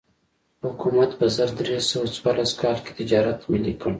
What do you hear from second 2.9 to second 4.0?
تجارت ملي کړ.